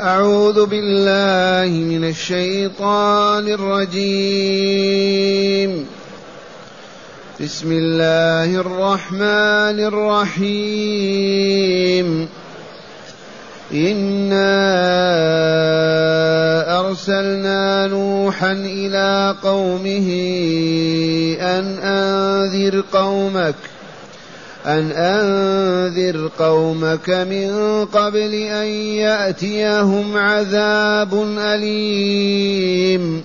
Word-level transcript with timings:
أعوذ 0.00 0.66
بالله 0.66 1.74
من 1.74 2.04
الشيطان 2.04 3.48
الرجيم. 3.48 4.66
بسم 7.40 7.72
الله 7.72 8.60
الرحمن 8.60 9.78
الرحيم. 10.38 12.28
إنا 13.74 14.58
أرسلنا 16.80 17.86
نوحا 17.86 18.52
إلى 18.52 19.34
قومه 19.42 20.08
أن 21.40 21.78
أنذر 21.78 22.84
قومك 22.92 23.54
أن 24.68 24.92
أنذر 24.92 26.30
قومك 26.38 27.10
من 27.10 27.84
قبل 27.84 28.34
أن 28.34 28.66
يأتيهم 28.66 30.16
عذاب 30.16 31.14
أليم. 31.38 33.24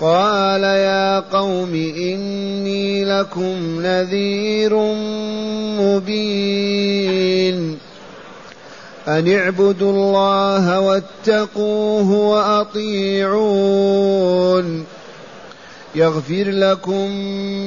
قال 0.00 0.62
يا 0.62 1.20
قوم 1.20 1.74
إني 1.96 3.04
لكم 3.04 3.82
نذير 3.82 4.76
مبين. 5.80 7.78
أن 9.08 9.32
اعبدوا 9.32 9.92
الله 9.92 10.80
واتقوه 10.80 12.10
وأطيعون. 12.10 13.42
يغفر 15.94 16.44
لكم 16.50 17.10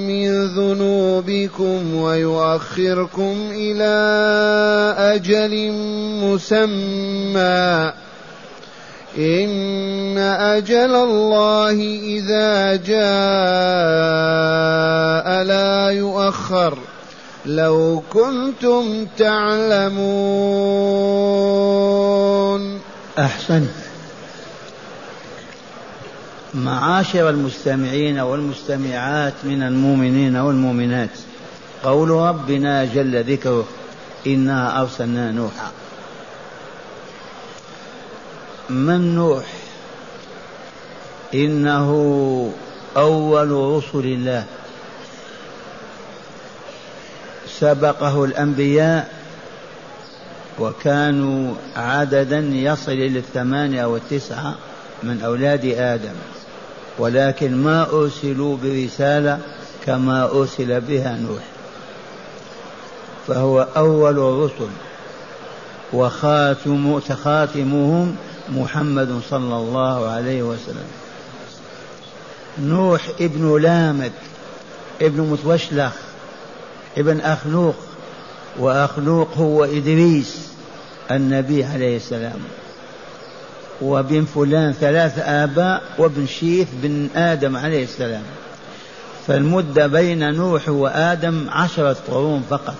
من 0.07 0.45
ذنوبكم 0.47 1.95
ويؤخركم 1.95 3.35
إلى 3.51 3.95
أجل 4.98 5.71
مسمى. 6.23 7.93
إن 9.17 10.17
أجل 10.17 10.95
الله 10.95 11.71
إذا 12.04 12.76
جاء 12.76 12.95
لا 15.43 15.89
يؤخر. 15.89 16.77
لو 17.45 18.04
كنتم 18.13 19.05
تعلمون. 19.17 19.95
أحسنت. 23.20 23.85
معاشر 26.55 27.29
المستمعين 27.29 28.20
والمستمعات 28.20 29.34
من 29.43 29.63
المؤمنين 29.63 30.35
والمؤمنات. 30.35 31.09
قول 31.84 32.09
ربنا 32.09 32.85
جل 32.85 33.23
ذكره 33.23 33.65
إنا 34.27 34.81
أرسلنا 34.81 35.31
نوحا. 35.31 35.71
من 38.70 39.15
نوح؟ 39.15 39.45
إنه 41.33 41.89
أول 42.98 43.51
رسل 43.51 44.05
الله. 44.05 44.45
سبقه 47.59 48.26
الأنبياء 48.26 49.13
وكانوا 50.59 51.55
عددا 51.76 52.39
يصل 52.39 52.91
إلى 52.91 53.20
الثمانية 53.20 53.85
والتسعة 53.85 54.55
من 55.03 55.21
أولاد 55.21 55.65
آدم. 55.65 56.15
ولكن 56.99 57.55
ما 57.55 57.90
أرسلوا 57.91 58.57
برسالة 58.63 59.40
كما 59.85 60.32
أرسل 60.32 60.82
بها 60.82 61.18
نوح. 61.18 61.43
فهو 63.27 63.68
أول 63.77 64.19
الرسل 64.19 64.69
وخاتم 65.94 67.00
خاتمهم 67.00 68.16
محمد 68.50 69.22
صلى 69.29 69.56
الله 69.57 70.07
عليه 70.07 70.44
وسلم. 70.44 70.88
نوح 72.59 73.09
ابن 73.22 73.62
لامك 73.62 74.12
ابن 75.01 75.22
متوشلخ 75.22 75.94
ابن 76.97 77.19
أخنوق 77.19 77.75
وأخنوق 78.59 79.38
هو 79.38 79.63
إدريس 79.63 80.38
النبي 81.12 81.63
عليه 81.63 81.97
السلام. 81.97 82.39
وبن 83.81 84.25
فلان 84.25 84.74
ثلاث 84.74 85.19
آباء 85.19 85.81
وابن 85.97 86.28
شيث 86.28 86.68
بن 86.74 87.09
آدم 87.16 87.58
عليه 87.58 87.84
السلام. 87.84 88.24
فالمدة 89.28 89.88
بين 89.88 90.34
نوح 90.34 90.69
وآدم 90.69 91.46
عشرة 91.50 91.97
قرون 92.08 92.44
فقط. 92.50 92.75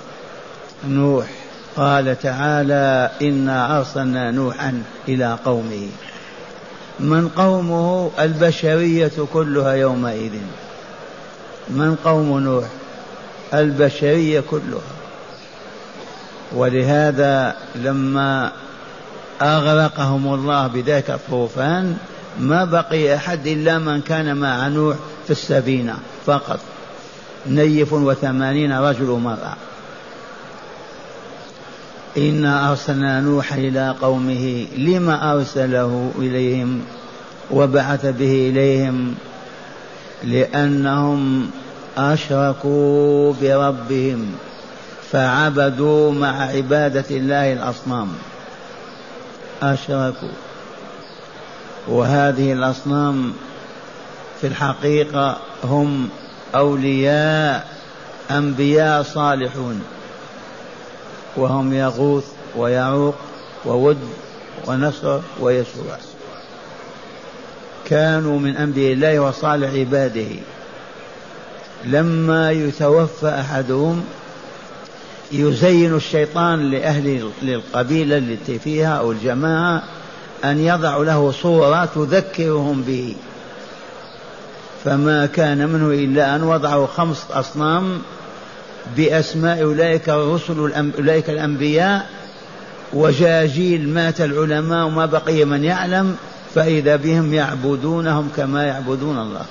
نوح 0.88 1.26
قال 1.76 2.20
تعالى 2.20 3.12
إنا 3.22 3.78
أرسلنا 3.78 4.32
نوحا 4.32 4.84
إلى 5.08 5.38
قومه. 5.46 5.88
من 7.00 7.30
قومه؟ 7.30 8.12
البشرية 8.20 9.12
كلها 9.34 9.74
يومئذ. 9.74 10.34
من 11.70 11.96
قوم 12.06 12.40
نوح؟ 12.40 12.66
البشرية 13.54 14.40
كلها. 14.40 14.96
ولهذا 16.56 17.56
لما 17.76 18.52
أغرقهم 19.42 20.34
الله 20.34 20.68
بذاك 20.68 21.10
الطوفان 21.10 21.98
ما 22.40 22.66
بقي 22.66 23.16
أحد 23.16 23.48
إلا 23.48 23.80
من 23.80 24.02
كان 24.02 24.38
مع 24.38 24.68
نوح 24.68 24.96
في 25.26 25.32
السفينة 25.32 25.98
فقط. 26.26 26.60
نيف 27.48 27.94
وثمانين 27.94 28.80
رجل 28.80 29.06
مرأة. 29.06 29.56
إنا 32.18 32.70
أرسلنا 32.70 33.22
نوحا 33.22 33.58
إلى 33.58 33.96
قومه. 34.02 34.66
لما 34.78 35.34
أرسله 35.34 36.12
إليهم 36.18 36.82
وبعث 37.52 38.06
به 38.06 38.50
إليهم؟ 38.50 39.16
لأنهم 40.24 41.50
أشركوا 41.98 43.34
بربهم 43.42 44.32
فعبدوا 45.12 46.12
مع 46.12 46.42
عبادة 46.42 47.06
الله 47.12 47.54
الأصنام. 47.54 48.08
أشركوا 49.62 50.36
وهذه 51.88 52.54
الأصنام 52.54 53.34
في 54.42 54.48
الحقيقة 54.48 55.38
هم 55.64 56.10
أولياء 56.56 57.68
أنبياء 58.32 59.04
صالحون. 59.04 59.84
وهم 61.38 61.74
يغوث 61.74 62.26
ويعوق 62.56 63.16
وود 63.66 64.00
ونصر 64.68 65.20
ويسوع. 65.40 65.98
كانوا 67.86 68.40
من 68.40 68.58
أنبياء 68.58 68.94
الله 68.94 69.20
وصالح 69.20 69.74
عباده. 69.74 70.30
لما 71.86 72.52
يتوفى 72.52 73.30
أحدهم 73.40 74.06
يزين 75.32 75.96
الشيطان 75.96 76.72
لأهل 76.72 77.30
للقبيلة 77.42 78.18
التي 78.18 78.60
فيها 78.60 78.98
أو 78.98 79.12
الجماعة 79.12 79.84
أن 80.44 80.60
يضع 80.60 80.98
له 80.98 81.32
صورة 81.32 81.86
تذكرهم 81.86 82.82
به. 82.82 83.16
فما 84.86 85.26
كان 85.26 85.70
منه 85.70 85.94
إلا 85.94 86.36
أن 86.36 86.44
وضعوا 86.44 86.88
خمس 86.88 87.26
أصنام 87.32 88.02
بأسماء 88.98 89.64
أولئك 89.64 90.10
الرسل 90.10 90.74
أولئك 90.98 91.30
الأنبياء. 91.30 92.10
وجاجيل 92.94 93.90
مات 93.90 94.22
العلماء 94.22 94.86
وما 94.86 95.06
بقي 95.06 95.46
من 95.46 95.64
يعلم 95.64 96.16
فإذا 96.56 96.96
بهم 96.96 97.34
يعبدونهم 97.34 98.30
كما 98.38 98.64
يعبدون 98.64 99.18
الله. 99.18 99.46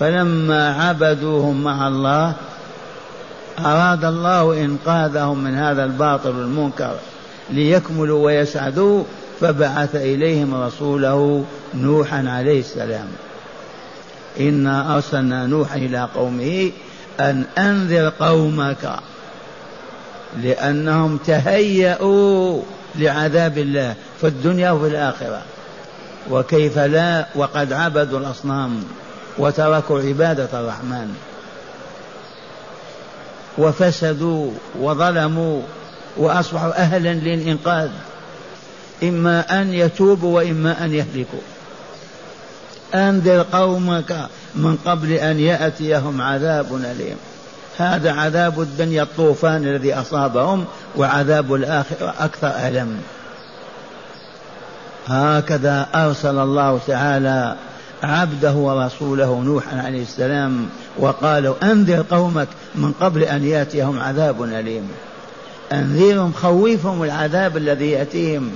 فلما 0.00 0.74
عبدوهم 0.74 1.64
مع 1.64 1.88
الله 1.88 2.34
أراد 3.66 4.04
الله 4.04 4.64
إنقاذهم 4.64 5.44
من 5.44 5.54
هذا 5.54 5.84
الباطل 5.84 6.30
المنكر 6.30 6.94
ليكملوا 7.50 8.24
ويسعدوا 8.24 9.04
فبعث 9.40 9.96
إليهم 9.96 10.54
رسوله 10.54 11.44
نوحا 11.74 12.24
عليه 12.28 12.60
السلام. 12.60 13.08
إنا 14.40 14.94
أرسلنا 14.94 15.46
نوحا 15.46 15.76
إلى 15.76 16.08
قومه 16.14 16.70
أن 17.20 17.44
أنذر 17.58 18.12
قومك 18.20 18.90
لأنهم 20.42 21.16
تهيأوا 21.16 22.62
لعذاب 22.94 23.58
الله 23.58 23.94
في 24.20 24.26
الدنيا 24.26 24.70
وفي 24.70 24.88
الآخرة. 24.88 25.42
وكيف 26.30 26.78
لا؟ 26.78 27.26
وقد 27.34 27.72
عبدوا 27.72 28.18
الأصنام 28.18 28.84
وتركوا 29.38 30.00
عبادة 30.00 30.60
الرحمن. 30.60 31.14
وفسدوا 33.58 34.50
وظلموا 34.80 35.62
وأصبحوا 36.16 36.82
أهلا 36.82 37.14
للإنقاذ 37.14 37.90
إما 39.02 39.60
أن 39.60 39.74
يتوبوا 39.74 40.36
وإما 40.36 40.84
أن 40.84 40.94
يهلكوا. 40.94 41.40
أنذر 42.94 43.46
قومك 43.52 44.16
من 44.54 44.78
قبل 44.84 45.12
أن 45.12 45.40
يأتيهم 45.40 46.22
عذاب 46.22 46.74
أليم. 46.74 47.16
هذا 47.78 48.12
عذاب 48.12 48.60
الدنيا 48.60 49.02
الطوفان 49.02 49.64
الذي 49.64 49.94
أصابهم 49.94 50.64
وعذاب 50.96 51.54
الاخره 51.54 52.14
أكثر 52.20 52.48
ألم. 52.48 53.00
هكذا 55.08 55.86
أرسل 55.94 56.38
الله 56.38 56.80
تعالى 56.86 57.56
عبده 58.02 58.52
ورسوله 58.52 59.42
نوحا 59.44 59.80
عليه 59.80 60.02
السلام 60.02 60.66
وقال 60.98 61.54
أنذر 61.62 62.04
قومك 62.10 62.48
من 62.74 62.92
قبل 63.00 63.22
أن 63.22 63.44
يأتيهم 63.44 64.00
عذاب 64.00 64.42
أليم. 64.42 64.88
أنذرهم 65.72 66.32
خوفهم 66.32 67.02
العذاب 67.02 67.56
الذي 67.56 67.90
يأتيهم 67.90 68.50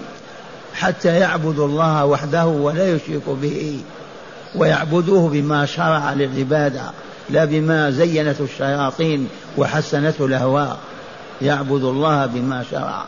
حتى 0.75 1.09
يعبدوا 1.09 1.67
الله 1.67 2.05
وحده 2.05 2.47
ولا 2.47 2.89
يشركوا 2.89 3.35
به 3.35 3.81
ويعبدوه 4.55 5.29
بما 5.29 5.67
شرع 5.67 6.13
للعبادة 6.13 6.83
لا 7.31 7.45
بما 7.45 7.91
زينته 7.91 8.45
الشياطين 8.45 9.29
وحسنته 9.59 10.27
الأهواء. 10.27 10.79
يعبد 11.43 11.85
الله 11.85 12.27
بما 12.27 12.65
شرع. 12.71 13.05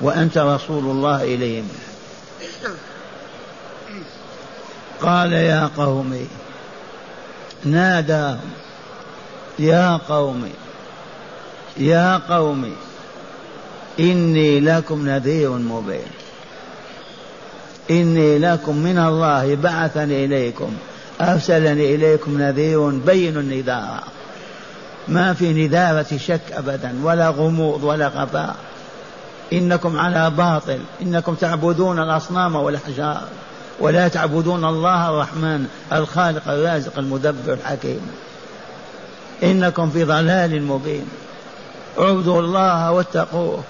وأنت 0.00 0.38
رسول 0.38 0.84
الله 0.84 1.22
إليهم. 1.22 1.68
قال 5.04 5.32
يا 5.32 5.70
قوم 5.76 6.28
نادى 7.64 8.36
يا 9.58 9.96
قوم 10.08 10.50
يا 11.76 12.20
قوم 12.28 12.72
إني 14.00 14.60
لكم 14.60 15.08
نذير 15.08 15.50
مبين. 15.50 16.10
إني 17.90 18.38
لكم 18.38 18.76
من 18.76 18.98
الله 18.98 19.54
بعثني 19.54 20.24
إليكم 20.24 20.72
أرسلني 21.20 21.94
إليكم 21.94 22.42
نذير 22.42 22.90
بين 22.90 23.36
النذار. 23.36 24.02
ما 25.08 25.34
في 25.34 25.52
نذارة 25.52 26.16
شك 26.16 26.52
أبدا 26.52 26.94
ولا 27.02 27.28
غموض 27.28 27.84
ولا 27.84 28.10
خفاء 28.10 28.56
إنكم 29.52 29.98
على 29.98 30.30
باطل 30.30 30.78
إنكم 31.02 31.34
تعبدون 31.34 31.98
الأصنام 31.98 32.56
والأحجار. 32.56 33.22
ولا 33.80 34.08
تعبدون 34.08 34.64
الله 34.64 35.10
الرحمن 35.10 35.66
الخالق 35.92 36.48
الرازق 36.48 36.98
المدبر 36.98 37.52
الحكيم. 37.52 38.00
إنكم 39.42 39.90
في 39.90 40.04
ضلال 40.04 40.62
مبين. 40.62 41.04
اعبدوا 41.98 42.40
الله 42.40 42.92
واتقوه. 42.92 43.62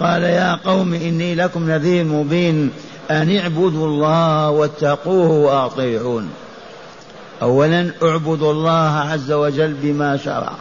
قال 0.00 0.22
يا 0.22 0.58
قوم 0.64 0.94
إني 0.94 1.34
لكم 1.34 1.70
نذير 1.70 2.04
مبين. 2.04 2.70
أن 3.10 3.36
اعبدوا 3.36 3.86
الله 3.86 4.50
واتقوه 4.50 5.30
وأطيعون. 5.30 6.30
أولا 7.42 7.90
اعبدوا 8.02 8.52
الله 8.52 8.98
عز 9.12 9.32
وجل 9.32 9.74
بما 9.82 10.16
شرع. 10.16 10.52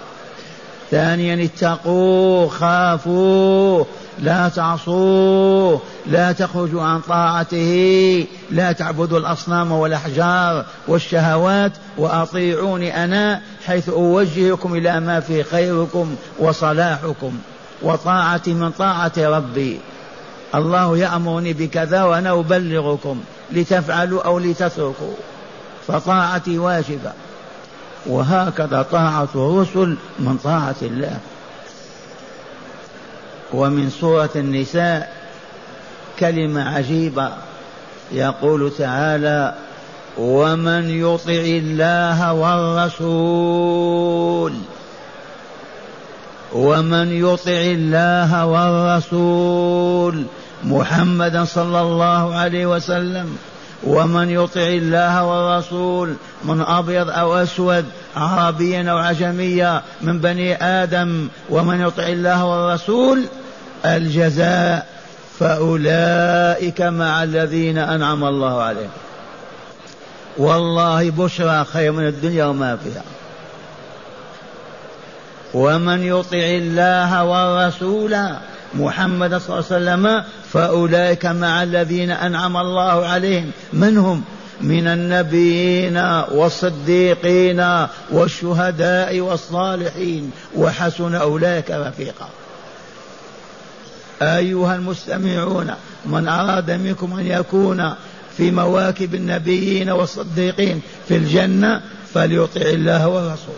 ثانيا 0.92 1.46
اتقوه 1.46 2.48
خافوه. 2.48 3.86
لا 4.20 4.50
تعصوه 4.50 5.82
لا 6.06 6.32
تخرجوا 6.32 6.82
عن 6.84 7.00
طاعته 7.00 8.26
لا 8.52 8.72
تعبدوا 8.72 9.20
الأصنام 9.20 9.72
والأحجار 9.72 10.66
والشهوات 10.88 11.72
وأطيعوني 11.98 13.04
أنا 13.04 13.42
حيث 13.66 13.90
أوجهكم 13.90 14.76
إلى 14.76 15.00
ما 15.00 15.20
في 15.20 15.44
خيركم 15.44 16.16
وصلاحكم 16.40 17.32
وطاعة 17.82 18.42
من 18.48 18.72
طاعة 18.72 19.12
ربي. 19.18 19.80
الله 20.56 20.98
يأمرني 20.98 21.54
بكذا 21.54 22.04
وأنا 22.04 22.32
أبلغكم 22.32 23.20
لتفعلوا 23.52 24.26
أو 24.26 24.40
لتتركوا. 24.40 25.14
فطاعتي 25.88 26.58
واجبة. 26.58 27.12
وهكذا 28.06 28.86
طاعة 28.92 29.30
الرسل 29.36 29.98
من 30.20 30.38
طاعة 30.44 30.76
الله. 30.82 31.18
ومن 33.54 33.90
سورة 33.90 34.30
النساء 34.36 35.14
كلمة 36.20 36.76
عجيبة 36.76 37.32
يقول 38.12 38.72
تعالى 38.78 39.54
ومن 40.18 40.90
يطع 40.90 41.44
الله 41.46 42.34
والرسول 42.34 43.32
ومن 46.54 47.12
يطع 47.12 47.52
الله 47.52 48.46
والرسول 48.46 50.24
محمدا 50.64 51.46
صلى 51.46 51.82
الله 51.82 52.36
عليه 52.36 52.66
وسلم. 52.66 53.38
ومن 53.84 54.30
يطع 54.30 54.62
الله 54.62 55.26
والرسول 55.26 56.16
من 56.44 56.62
أبيض 56.62 57.10
أو 57.10 57.34
أسود 57.36 57.86
عربيا 58.16 58.92
أو 58.92 58.98
عجميا 58.98 59.82
من 60.02 60.20
بني 60.20 60.64
آدم. 60.64 61.28
ومن 61.50 61.82
يطع 61.82 62.04
الله 62.04 62.46
والرسول 62.46 63.26
الجزاء 63.86 64.88
فأولئك 65.40 66.82
مع 66.82 67.24
الذين 67.24 67.78
أنعم 67.78 68.24
الله 68.24 68.62
عليهم. 68.62 68.90
والله 70.38 71.10
بشرى 71.10 71.66
خير 71.66 71.92
من 71.92 72.08
الدنيا 72.08 72.46
وما 72.46 72.78
فيها. 72.78 73.04
ومن 75.54 76.04
يطع 76.04 76.38
الله 76.38 77.24
والرسول 77.24 78.18
محمد 78.74 79.38
صلى 79.38 79.60
الله 79.60 79.66
عليه 79.72 79.76
وسلم 79.76 80.24
فأولئك 80.54 81.26
مع 81.26 81.64
الذين 81.64 82.12
أنعم 82.12 82.58
الله 82.58 83.06
عليهم. 83.06 83.52
من 83.74 83.98
هم؟ 83.98 84.24
من 84.62 84.88
النبيين 84.88 85.98
والصديقين 86.32 87.88
والشهداء 88.12 89.20
والصالحين. 89.20 90.32
وحسن 90.58 91.16
أولئك 91.16 91.72
رفيقا. 91.72 92.30
أيها 94.22 94.76
المستمعون 94.76 95.72
من 96.06 96.28
أراد 96.28 96.72
منكم 96.72 97.20
أن 97.20 97.28
يكون 97.28 97.94
في 98.38 98.52
مواكب 98.52 99.16
النبيين 99.16 99.90
والصديقين 99.90 100.82
في 101.08 101.18
الجنة 101.18 101.82
فليطع 102.14 102.62
الله 102.62 103.08
والرسول 103.08 103.56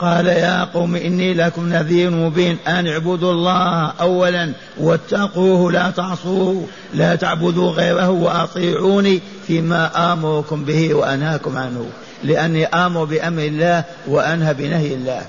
قال 0.00 0.26
يا 0.26 0.64
قوم 0.64 0.96
إني 0.96 1.34
لكم 1.34 1.68
نذير 1.68 2.10
مبين. 2.10 2.58
أن 2.66 2.86
اعبدوا 2.86 3.32
الله 3.32 3.92
أولا 4.00 4.52
واتقوه 4.78 5.72
لا 5.72 5.90
تعصوه 5.90 6.66
لا 6.94 7.14
تعبدوا 7.14 7.70
غيره 7.70 8.10
وأطيعوني 8.10 9.20
فيما 9.46 10.12
آمركم 10.12 10.64
به 10.64 10.94
وأنهاكم 10.94 11.58
عنه 11.58 11.86
لأني 12.24 12.66
آمر 12.66 13.04
بأمر 13.04 13.42
الله 13.42 13.84
وأنهى 14.06 14.54
بنهي 14.54 14.94
الله. 14.94 15.22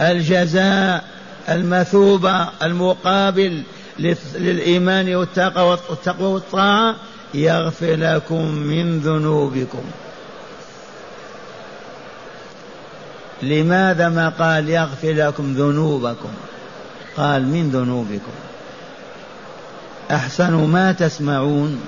الجزاء 0.00 1.04
المثوبة 1.48 2.48
المقابل 2.62 3.62
للإيمان 4.34 5.14
والتقوى 5.14 5.78
والطاعة 6.20 6.96
يغفر 7.34 7.94
لكم 7.94 8.44
من 8.44 8.98
ذنوبكم. 8.98 9.82
لماذا 13.42 14.08
ما 14.08 14.28
قال 14.28 14.68
يغفر 14.68 15.12
لكم 15.12 15.54
ذنوبكم؟ 15.54 16.30
قال 17.16 17.46
من 17.46 17.70
ذنوبكم. 17.70 18.32
احسن 20.10 20.52
ما 20.52 20.92
تسمعون 20.92 21.80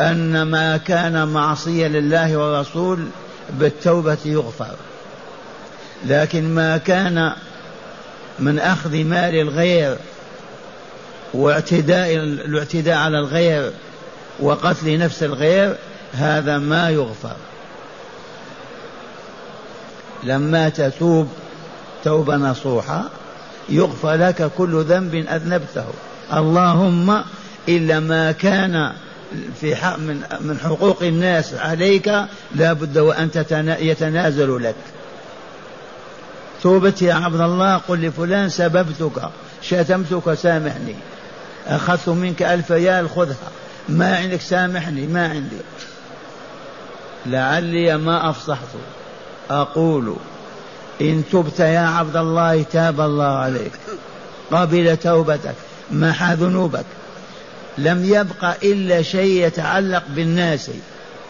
أن 0.00 0.42
ما 0.42 0.76
كان 0.76 1.28
معصية 1.28 1.86
لله 1.86 2.36
والرسول 2.36 3.06
بالتوبة 3.50 4.18
يغفر 4.24 4.74
لكن 6.06 6.54
ما 6.54 6.76
كان 6.76 7.32
من 8.38 8.58
أخذ 8.58 9.04
مال 9.04 9.34
الغير 9.34 9.96
واعتداء 11.34 12.14
الاعتداء 12.14 12.96
على 12.96 13.18
الغير 13.18 13.72
وقتل 14.40 14.98
نفس 14.98 15.22
الغير 15.22 15.76
هذا 16.12 16.58
ما 16.58 16.90
يغفر. 16.90 17.36
لما 20.24 20.68
تتوب 20.68 21.28
توبة 22.04 22.36
نصوحة 22.36 23.04
يغفر 23.68 24.14
لك 24.14 24.50
كل 24.58 24.82
ذنب 24.82 25.14
أذنبته. 25.14 25.86
اللهم 26.32 27.22
إلا 27.68 28.00
ما 28.00 28.32
كان 28.32 28.92
في 29.60 29.76
حق 29.76 29.98
من 30.40 30.58
حقوق 30.64 31.02
الناس 31.02 31.54
عليك 31.54 32.12
لا 32.54 32.72
بد 32.72 32.98
وأن 32.98 33.28
يتنازل 33.80 34.64
لك. 34.64 34.74
توبت 36.64 37.02
يا 37.02 37.14
عبد 37.14 37.40
الله 37.40 37.76
قل 37.76 38.00
لفلان 38.00 38.48
سببتك 38.48 39.22
شتمتك 39.62 40.34
سامحني. 40.34 40.94
أخذت 41.66 42.08
منك 42.08 42.42
ألف 42.42 42.72
ريال 42.72 43.10
خذها. 43.10 43.50
ما 43.88 44.16
عندك 44.16 44.40
سامحني 44.40 45.06
ما 45.06 45.28
عندي. 45.28 45.56
لعلي 47.26 47.96
ما 47.98 48.30
أفصحت. 48.30 48.68
أقول 49.50 50.16
إن 51.00 51.22
تبت 51.32 51.60
يا 51.60 51.88
عبد 51.88 52.16
الله 52.16 52.62
تاب 52.62 53.00
الله 53.00 53.36
عليك. 53.38 53.72
قبل 54.52 54.96
توبتك 54.96 55.54
محى 55.90 56.34
ذنوبك. 56.34 56.86
لم 57.78 58.04
يبق 58.04 58.44
إلا 58.62 59.02
شيء 59.02 59.46
يتعلق 59.46 60.02
بالناس. 60.08 60.70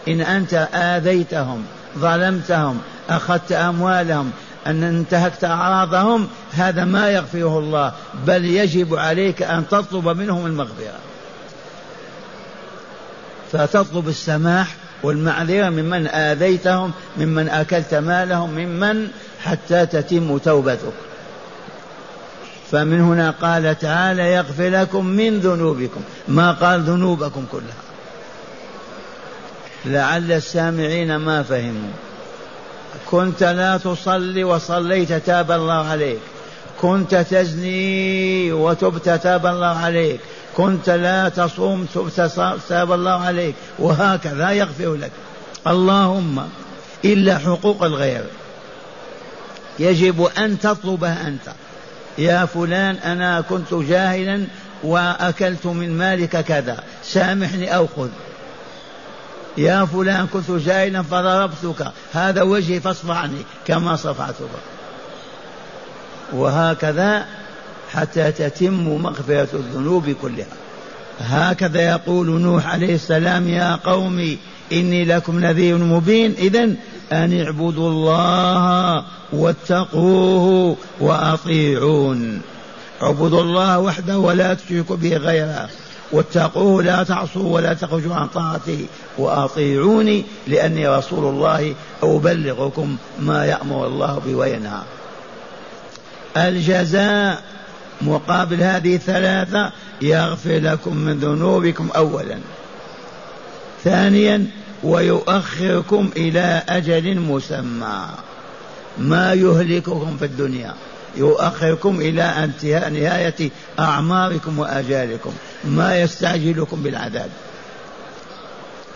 إن 0.07 0.21
أنت 0.21 0.53
آذيتهم 0.73 1.65
ظلمتهم 1.97 2.81
أخذت 3.09 3.51
أموالهم 3.51 4.31
أن 4.67 4.83
انتهكت 4.83 5.43
أعراضهم 5.43 6.27
هذا 6.53 6.85
ما 6.85 7.11
يغفره 7.11 7.59
الله 7.59 7.93
بل 8.27 8.45
يجب 8.45 8.95
عليك 8.95 9.41
أن 9.41 9.67
تطلب 9.67 10.07
منهم 10.07 10.45
المغفرة. 10.45 10.99
فتطلب 13.51 14.07
السماح 14.07 14.75
والمعذرة 15.03 15.69
ممن 15.69 16.07
آذيتهم 16.07 16.91
ممن 17.17 17.49
أكلت 17.49 17.93
مالهم 17.93 18.49
ممن 18.49 19.07
حتى 19.43 19.85
تتم 19.85 20.37
توبتك. 20.37 20.93
فمن 22.71 23.01
هنا 23.01 23.31
قال 23.31 23.79
تعالى 23.79 24.33
يغفر 24.33 24.69
لكم 24.69 25.05
من 25.05 25.39
ذنوبكم. 25.39 26.01
ما 26.27 26.51
قال 26.51 26.81
ذنوبكم 26.81 27.45
كلها. 27.51 27.85
لعل 29.85 30.31
السامعين 30.31 31.15
ما 31.15 31.43
فهموا. 31.43 32.04
كنت 33.11 33.43
لا 33.43 33.77
تصلي 33.77 34.43
وصليت 34.43 35.13
تاب 35.13 35.51
الله 35.51 35.73
عليك. 35.73 36.19
كنت 36.81 37.15
تزني 37.15 38.51
وتبت 38.51 39.09
تاب 39.09 39.45
الله 39.45 39.67
عليك. 39.67 40.19
كنت 40.57 40.89
لا 40.89 41.29
تصوم 41.29 41.85
تبت 41.95 42.31
تاب 42.69 42.91
الله 42.91 43.25
عليك. 43.25 43.55
وهكذا 43.79 44.51
يغفر 44.51 44.95
لك. 44.95 45.11
اللهم 45.67 46.49
إلا 47.05 47.37
حقوق 47.37 47.83
الغير. 47.83 48.23
يجب 49.79 50.29
أن 50.37 50.59
تطلبها 50.59 51.27
أنت. 51.27 51.53
يا 52.17 52.45
فلان 52.45 52.95
أنا 52.95 53.41
كنت 53.41 53.73
جاهلا 53.73 54.45
وأكلت 54.83 55.65
من 55.65 55.97
مالك 55.97 56.37
كذا. 56.45 56.83
سامحني 57.03 57.75
أو 57.75 57.87
خذ. 57.97 58.09
يا 59.57 59.85
فلان 59.85 60.27
كنت 60.33 60.51
جاهلا 60.51 61.01
فضربتك. 61.01 61.91
هذا 62.13 62.41
وجهي 62.41 62.79
فاصفعني 62.79 63.19
عني 63.19 63.41
كما 63.67 63.95
صفعتك. 63.95 64.49
وهكذا 66.33 67.25
حتى 67.91 68.31
تتم 68.31 69.01
مغفرة 69.01 69.47
الذنوب 69.53 70.09
كلها. 70.21 70.47
هكذا 71.19 71.81
يقول 71.81 72.27
نوح 72.41 72.67
عليه 72.67 72.95
السلام 72.95 73.49
يا 73.49 73.75
قوم 73.75 74.37
إني 74.71 75.05
لكم 75.05 75.39
نذير 75.39 75.77
مبين. 75.77 76.35
إذا 76.37 76.63
أن 77.11 77.41
اعبدوا 77.41 77.89
الله 77.89 79.05
واتقوه 79.33 80.77
وأطيعون. 80.99 82.41
اعبدوا 83.03 83.41
الله 83.41 83.79
وحده 83.79 84.19
ولا 84.19 84.53
تشركوا 84.53 84.95
به 84.95 85.17
غيره. 85.17 85.69
واتقوه 86.15 86.83
لا 86.83 87.03
تعصوا 87.03 87.53
ولا 87.55 87.73
تخرجوا 87.73 88.15
عن 88.15 88.27
طاعته 88.27 88.85
وأطيعوني 89.17 90.23
لأني 90.47 90.87
رسول 90.87 91.25
الله 91.25 91.75
أبلغكم 92.03 92.97
ما 93.19 93.45
يأمر 93.45 93.87
الله 93.87 94.21
به 94.25 94.35
وينهى. 94.35 94.81
الجزاء 96.37 97.43
مقابل 98.01 98.63
هذه 98.63 98.95
الثلاثة 98.95 99.71
يغفر 100.01 100.59
لكم 100.59 100.97
من 100.97 101.19
ذنوبكم 101.19 101.89
أولا. 101.95 102.37
ثانيا 103.83 104.45
ويؤخركم 104.83 106.09
إلى 106.17 106.63
أجل 106.69 107.19
مسمى. 107.19 108.05
ما 108.97 109.33
يهلككم 109.33 110.17
في 110.19 110.25
الدنيا. 110.25 110.73
يؤخركم 111.17 112.01
إلى 112.01 112.23
انتهاء 112.23 112.89
نهاية 112.89 113.49
أعماركم 113.79 114.59
وآجالكم. 114.59 115.33
ما 115.63 115.97
يستعجلكم 115.97 116.83
بالعذاب. 116.83 117.29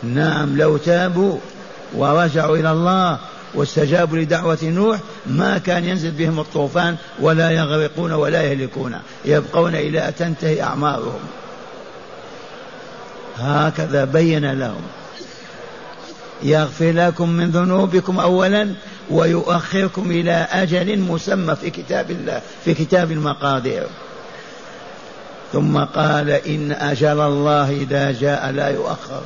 نعم 0.04 0.58
لو 0.58 0.78
تابوا 0.78 1.38
ورجعوا 1.96 2.58
إلى 2.58 2.72
الله 2.72 3.20
واستجابوا 3.54 4.18
لدعوة 4.18 4.58
نوح 4.64 5.00
ما 5.26 5.58
كان 5.58 5.86
ينزل 5.86 6.12
بهم 6.12 6.40
الطوفان 6.40 6.96
ولا 7.20 7.52
يغرقون 7.52 8.12
ولا 8.12 8.42
يهلكون. 8.42 8.96
يبقون 9.26 9.76
إلى 9.76 10.08
أن 10.08 10.16
تنتهي 10.16 10.64
أعمارهم. 10.64 11.20
هكذا 13.38 14.06
بين 14.06 14.52
لهم. 14.60 14.82
يغفر 16.44 16.92
لكم 16.92 17.30
من 17.30 17.52
ذنوبكم 17.52 18.20
أولا 18.20 18.74
ويؤخركم 19.10 20.12
إلى 20.12 20.48
أجل 20.52 21.00
مسمى 21.00 21.56
في 21.56 21.70
كتاب 21.70 22.12
الله 22.12 22.42
في 22.66 22.74
كتاب 22.74 23.12
المقادير. 23.12 23.88
ثم 25.54 25.78
قال 25.78 26.30
إن 26.30 26.72
أجل 26.72 27.20
الله 27.20 27.70
إذا 27.70 28.12
جاء 28.12 28.52
لا 28.52 28.70
يؤخر. 28.70 29.22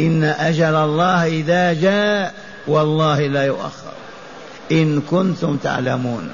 إن 0.00 0.24
أجل 0.24 0.74
الله 0.74 1.26
إذا 1.26 1.72
جاء 1.72 2.34
والله 2.66 3.26
لا 3.26 3.44
يؤخر. 3.44 3.92
إن 4.72 5.00
كنتم 5.00 5.56
تعلمون 5.56 6.30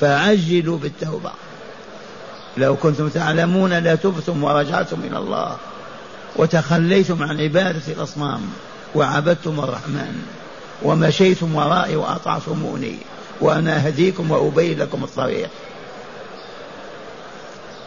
فعجلوا 0.00 0.78
بالتوبة. 0.78 1.30
لو 2.56 2.76
كنتم 2.76 3.08
تعلمون 3.08 3.78
لتبتم 3.78 4.44
ورجعتم 4.44 5.00
إلى 5.10 5.18
الله. 5.18 5.56
وتخليتم 6.40 7.22
عن 7.22 7.40
عبادة 7.40 7.82
الأصنام 7.88 8.40
وعبدتم 8.94 9.60
الرحمن 9.60 10.22
ومشيتم 10.82 11.54
ورائي 11.54 11.96
وأطعتموني 11.96 12.96
وأنا 13.40 13.86
أهديكم 13.86 14.30
وأبين 14.30 14.78
لكم 14.78 15.04
الطريق 15.04 15.48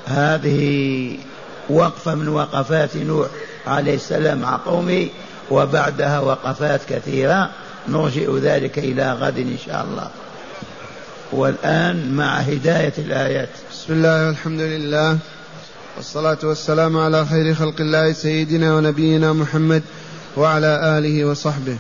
هذه 0.06 1.18
وقفة 1.70 2.16
من 2.16 2.28
وقفات 2.28 2.98
نوح 2.98 3.28
عليه 3.68 3.96
السلام 3.96 4.40
مع 4.40 4.56
قومه 4.66 5.08
وبعدها 5.52 6.20
وقفات 6.20 6.82
كثيرة. 6.90 7.50
نرجئ 7.90 8.40
ذلك 8.40 8.80
إلى 8.80 9.14
غد 9.14 9.38
إن 9.38 9.58
شاء 9.66 9.84
الله. 9.84 10.08
والآن 11.32 12.14
مع 12.16 12.38
هداية 12.38 12.94
الآيات. 12.98 13.50
بسم 13.72 13.94
الله 13.94 14.28
والحمد 14.28 14.62
لله. 14.62 15.18
والصلاة 15.98 16.38
والسلام 16.44 16.98
على 16.98 17.26
خير 17.26 17.56
خلق 17.56 17.82
الله 17.82 18.14
سيدنا 18.14 18.76
ونبينا 18.76 19.34
محمد 19.34 19.84
وعلى 20.38 20.98
آله 20.98 21.26
وصحبه. 21.26 21.78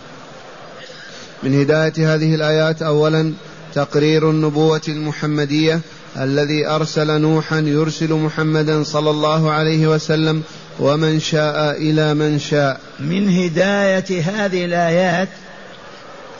من 1.43 1.59
هداية 1.59 2.15
هذه 2.15 2.35
الآيات 2.35 2.81
أولا 2.81 3.33
تقرير 3.73 4.29
النبوة 4.29 4.81
المحمدية 4.87 5.79
الذي 6.17 6.67
أرسل 6.67 7.21
نوحا 7.21 7.59
يرسل 7.59 8.13
محمدا 8.13 8.83
صلى 8.83 9.09
الله 9.09 9.51
عليه 9.51 9.87
وسلم 9.87 10.43
ومن 10.79 11.19
شاء 11.19 11.77
إلى 11.77 12.13
من 12.13 12.39
شاء. 12.39 12.79
من 12.99 13.29
هداية 13.29 14.21
هذه 14.21 14.65
الآيات 14.65 15.29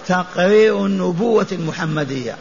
تقرير 0.07 0.85
النبوة 0.85 1.47
المحمدية 1.51 2.35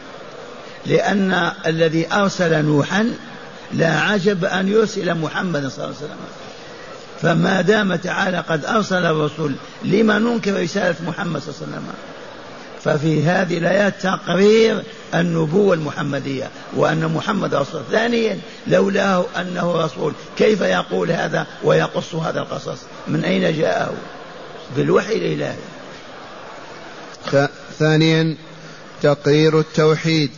لأن 0.85 1.51
الذي 1.65 2.13
أرسل 2.13 2.65
نوحا 2.65 3.13
لا 3.73 3.99
عجب 3.99 4.45
أن 4.45 4.67
يرسل 4.67 5.15
محمدا 5.15 5.69
صلى 5.69 5.85
الله 5.85 5.95
عليه 5.97 6.05
وسلم. 6.05 6.17
فما 7.21 7.61
دام 7.61 7.95
تعالى 7.95 8.37
قد 8.37 8.65
أرسل 8.65 9.05
الرسل 9.05 9.55
لما 9.83 10.19
ننكر 10.19 10.61
رسالة 10.61 10.95
محمد 11.07 11.41
صلى 11.41 11.49
الله 11.49 11.67
عليه 11.67 11.77
وسلم؟ 11.77 11.93
ففي 12.83 13.23
هذه 13.23 13.57
الآيات 13.57 14.01
تقرير 14.01 14.83
النبوة 15.15 15.73
المحمدية 15.73 16.49
وأن 16.75 17.05
محمد 17.05 17.55
رسول 17.55 17.81
ثانيا 17.91 18.39
لولاه 18.67 19.25
أنه 19.37 19.71
رسول 19.71 20.13
كيف 20.37 20.61
يقول 20.61 21.11
هذا 21.11 21.47
ويقص 21.63 22.15
هذا 22.15 22.39
القصص؟ 22.39 22.77
من 23.07 23.23
أين 23.23 23.57
جاءه؟ 23.57 23.93
بالوحي 24.75 25.13
الإلهي. 25.13 25.55
ثانيا 27.79 28.35
تقرير 29.01 29.59
التوحيد 29.59 30.31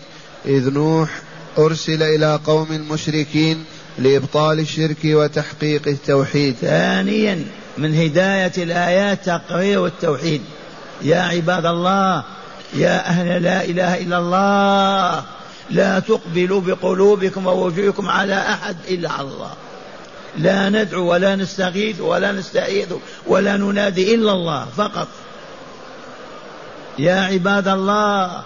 إذ 0.45 0.73
نوح 0.73 1.09
أرسل 1.57 2.03
إلى 2.03 2.39
قوم 2.45 2.87
مشركين 2.91 3.65
لإبطال 3.99 4.59
الشرك 4.59 4.97
وتحقيق 5.05 5.87
التوحيد. 5.87 6.55
ثانيا 6.61 7.45
من 7.77 7.95
هداية 7.95 8.51
الآيات 8.57 9.25
تقرير 9.25 9.85
التوحيد. 9.85 10.41
يا 11.01 11.19
عباد 11.19 11.65
الله 11.65 12.23
يا 12.73 13.07
أهل 13.09 13.43
لا 13.43 13.65
إله 13.65 13.97
إلا 13.97 14.17
الله 14.17 15.23
لا 15.69 15.99
تقبلوا 15.99 16.61
بقلوبكم 16.61 17.47
ووجوهكم 17.47 18.09
على 18.09 18.37
أحد 18.37 18.75
إلا 18.89 19.21
الله. 19.21 19.53
لا 20.37 20.69
ندعو 20.69 21.11
ولا 21.11 21.35
نستغيث 21.35 22.01
ولا 22.01 22.31
نستعيذ 22.31 22.87
ولا 23.27 23.57
ننادي 23.57 24.15
إلا 24.15 24.31
الله 24.31 24.65
فقط. 24.77 25.07
يا 26.99 27.21
عباد 27.21 27.67
الله 27.67 28.43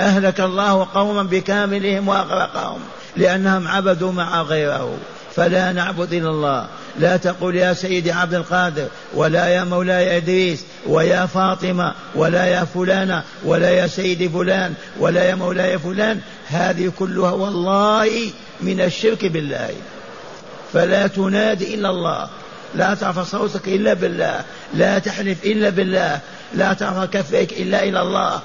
أهلك 0.00 0.40
الله 0.40 0.86
قوما 0.94 1.22
بكاملهم 1.22 2.08
وأغرقهم 2.08 2.80
لأنهم 3.16 3.68
عبدوا 3.68 4.12
مع 4.12 4.42
غيره. 4.42 4.98
فلا 5.36 5.72
نعبد 5.72 6.12
إلا 6.12 6.30
الله. 6.30 6.66
لا 6.98 7.16
تقول 7.16 7.56
يا 7.56 7.72
سيدي 7.72 8.12
عبد 8.12 8.34
القادر 8.34 8.86
ولا 9.14 9.46
يا 9.46 9.64
مولاي 9.64 10.16
إدريس 10.16 10.64
ويا 10.86 11.26
فاطمة 11.26 11.92
ولا 12.14 12.44
يا 12.44 12.64
فلانة 12.64 13.22
ولا 13.44 13.70
يا 13.70 13.86
سيدي 13.86 14.28
فلان 14.28 14.74
ولا 14.98 15.24
يا 15.24 15.34
مولاي 15.34 15.78
فلان. 15.78 16.20
هذه 16.48 16.92
كلها 16.98 17.30
والله 17.30 18.30
من 18.60 18.80
الشرك 18.80 19.26
بالله. 19.26 19.70
فلا 20.72 21.06
تنادي 21.06 21.74
إلا 21.74 21.90
الله. 21.90 22.28
لا 22.74 22.94
ترفع 22.94 23.22
صوتك 23.22 23.68
إلا 23.68 23.94
بالله. 23.94 24.44
لا 24.74 24.98
تحلف 24.98 25.44
إلا 25.44 25.70
بالله. 25.70 26.20
لا 26.54 26.72
ترفع 26.72 27.04
كفيك 27.04 27.52
إلا 27.52 27.82
إلى 27.82 28.02
الله. 28.02 28.40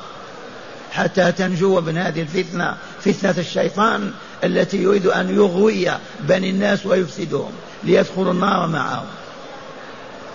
حتى 0.91 1.31
تنجو 1.31 1.81
من 1.81 1.97
هذه 1.97 2.21
الفتنة 2.21 2.77
فتنة 3.01 3.35
الشيطان 3.37 4.11
التي 4.43 4.77
يريد 4.77 5.05
أن 5.05 5.35
يغوي 5.35 5.91
بني 6.19 6.49
الناس 6.49 6.85
ويفسدهم 6.85 7.51
ليدخلوا 7.83 8.33
النار 8.33 8.67
معهم. 8.67 9.05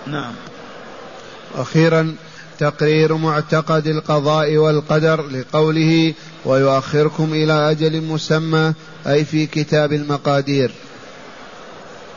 نعم. 0.07 0.33
أخيرا 1.55 2.15
تقرير 2.59 3.13
معتقد 3.17 3.87
القضاء 3.87 4.57
والقدر 4.57 5.21
لقوله 5.21 6.13
ويؤخركم 6.45 7.33
إلى 7.33 7.71
أجل 7.71 8.01
مسمى 8.01 8.73
أي 9.07 9.25
في 9.25 9.45
كتاب 9.45 9.93
المقادير. 9.93 10.71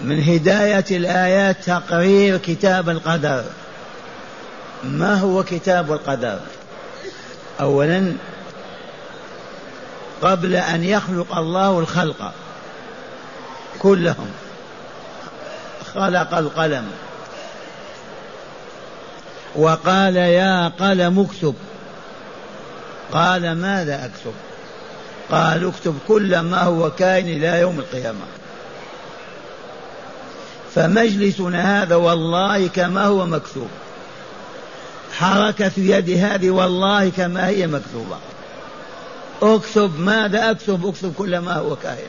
من 0.00 0.22
هداية 0.22 0.84
الآيات 0.90 1.64
تقرير 1.64 2.36
كتاب 2.36 2.88
القدر. 2.88 3.44
ما 4.84 5.14
هو 5.14 5.42
كتاب 5.42 5.92
القدر؟ 5.92 6.40
أولا 7.60 8.12
قبل 10.22 10.54
أن 10.56 10.84
يخلق 10.84 11.38
الله 11.38 11.78
الخلق 11.78 12.32
كلهم. 13.78 14.30
خلق 15.94 16.34
القلم. 16.34 16.90
وقال 19.56 20.16
يا 20.16 20.68
قلم 20.68 21.20
اكتب. 21.20 21.54
قال 23.12 23.52
ماذا 23.52 24.04
أكتب؟ 24.04 24.32
قال 25.30 25.68
اكتب 25.68 25.98
كل 26.08 26.40
ما 26.40 26.62
هو 26.62 26.90
كائن 26.90 27.28
إلى 27.28 27.60
يوم 27.60 27.78
القيامة. 27.78 28.26
فمجلسنا 30.74 31.82
هذا 31.82 31.94
والله 31.94 32.68
كما 32.68 33.04
هو 33.04 33.26
مكتوب. 33.26 33.68
حركة 35.18 35.72
يد 35.76 36.10
هذه 36.10 36.50
والله 36.50 37.08
كما 37.08 37.48
هي 37.48 37.66
مكتوبة. 37.66 38.16
اكتب 39.42 40.00
ماذا 40.00 40.50
اكتب 40.50 40.86
اكتب 40.86 41.14
كل 41.14 41.38
ما 41.38 41.54
هو 41.54 41.76
كائن 41.76 42.08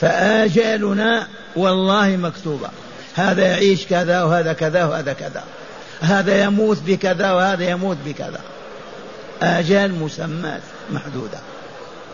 فآجالنا 0.00 1.26
والله 1.56 2.16
مكتوبة. 2.16 2.68
هذا 3.14 3.46
يعيش 3.46 3.86
كذا 3.86 4.22
وهذا 4.22 4.52
كذا 4.52 4.84
وهذا 4.84 5.12
كذا. 5.12 5.44
هذا 6.00 6.42
يموت 6.42 6.78
بكذا 6.86 7.32
وهذا 7.32 7.70
يموت 7.70 7.96
بكذا. 8.06 8.40
آجال 9.42 9.94
مسمات 9.94 10.62
محدودة. 10.90 11.38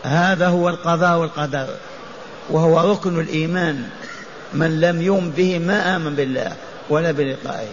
هذا 0.03 0.47
هو 0.47 0.69
القضاء 0.69 1.17
والقدر. 1.17 1.67
وهو 2.49 2.91
ركن 2.91 3.19
الإيمان. 3.19 3.89
من 4.53 4.81
لم 4.81 5.01
يؤمن 5.01 5.31
به 5.31 5.59
ما 5.59 5.95
آمن 5.95 6.15
بالله 6.15 6.51
ولا 6.89 7.11
بلقائه. 7.11 7.67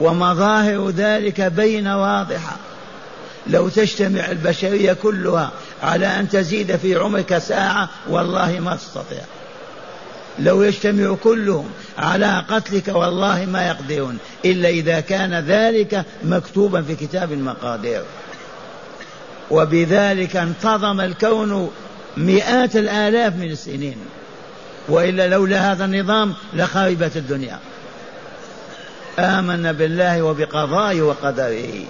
ومظاهر 0.00 0.90
ذلك 0.90 1.40
بين 1.40 1.86
واضحة. 1.86 2.56
لو 3.46 3.68
تجتمع 3.68 4.30
البشرية 4.30 4.92
كلها 4.92 5.50
على 5.82 6.06
أن 6.06 6.28
تزيد 6.28 6.76
في 6.76 6.96
عمرك 6.96 7.38
ساعة 7.38 7.88
والله 8.08 8.60
ما 8.60 8.76
تستطيع. 8.76 9.20
لو 10.38 10.62
يجتمع 10.62 11.16
كلهم 11.24 11.70
على 11.98 12.44
قتلك 12.50 12.88
والله 12.88 13.44
ما 13.44 13.68
يقدرون. 13.68 14.18
إلا 14.44 14.68
إذا 14.68 15.00
كان 15.00 15.34
ذلك 15.34 16.04
مكتوبا 16.24 16.82
في 16.82 16.94
كتاب 16.94 17.32
المقادير. 17.32 18.02
وبذلك 19.50 20.36
انتظم 20.36 21.00
الكون 21.00 21.70
مئات 22.16 22.76
الآلاف 22.76 23.36
من 23.36 23.50
السنين. 23.50 23.96
وإلا 24.88 25.28
لولا 25.28 25.72
هذا 25.72 25.84
النظام 25.84 26.34
لخربت 26.54 27.16
الدنيا. 27.16 27.58
آمنا 29.18 29.72
بالله 29.72 30.22
وبقضائه 30.22 31.02
وقدره. 31.02 31.84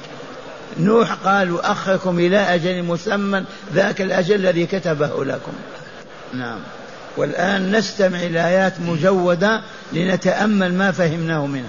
نوح 0.81 1.13
قال 1.13 1.61
أخركم 1.61 2.19
إلى 2.19 2.39
أجل 2.39 2.83
مسمى 2.83 3.45
ذاك 3.75 4.01
الأجل 4.01 4.35
الذي 4.35 4.67
كتبه 4.67 5.25
لكم. 5.25 5.53
نعم. 6.35 6.59
والآن 7.17 7.77
نستمع 7.77 8.23
إلى 8.23 8.49
آيات 8.49 8.81
مجودة 8.81 9.61
لنتأمل 9.93 10.75
ما 10.75 10.93
فهمناه 10.93 11.47
منها. 11.47 11.69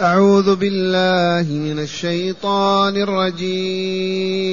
أعوذ 0.00 0.56
بالله 0.56 1.52
من 1.52 1.78
الشيطان 1.78 2.96
الرجيم. 2.96 4.44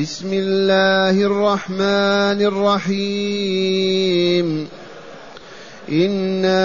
بسم 0.00 0.30
الله 0.32 1.10
الرحمن 1.10 2.42
الرحيم. 2.92 4.68
انا 5.88 6.64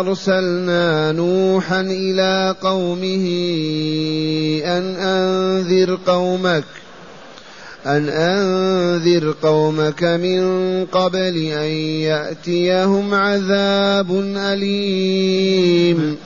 ارسلنا 0.00 1.12
نوحا 1.12 1.80
إلى 1.80 2.54
قومه 2.62 3.26
ان 4.64 4.96
انذر 4.96 5.98
قومك 6.06 6.64
ان 7.86 8.08
انذر 8.08 9.34
قومك 9.42 10.04
من 10.04 10.42
قبل 10.86 11.36
ان 11.36 11.70
ياتيهم 12.04 13.14
عذاب 13.14 14.20
اليم 14.36 16.16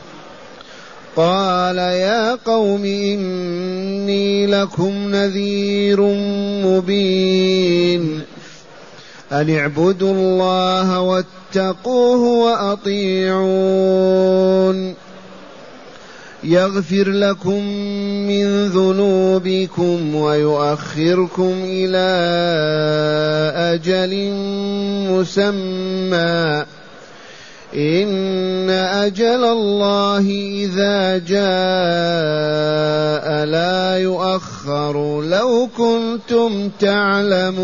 قال 1.16 1.78
يا 1.78 2.34
قوم 2.34 2.84
اني 2.84 4.46
لكم 4.46 4.92
نذير 5.10 6.00
مبين 6.64 8.22
ان 9.32 9.56
اعبدوا 9.56 10.12
الله 10.12 11.00
واتقوه 11.56 12.18
وأطيعون. 12.18 13.44
يغفر 16.44 17.08
لكم 17.08 17.64
من 18.28 18.68
ذنوبكم 18.68 20.14
ويؤخركم 20.14 21.52
إلى 21.64 22.10
أجل 23.74 24.30
مسمى. 25.10 26.64
إن 27.76 28.70
أجل 28.70 29.44
الله 29.44 30.30
إذا 30.54 31.18
جاء 31.18 31.44
لا 33.44 33.98
يؤخر. 33.98 35.22
لو 35.22 35.68
كنتم 35.78 36.70
تعلمون. 36.80 37.54